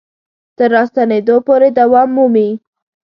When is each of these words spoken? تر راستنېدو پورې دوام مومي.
تر 0.57 0.69
راستنېدو 0.75 1.35
پورې 1.47 1.69
دوام 1.79 2.09
مومي. 2.15 2.49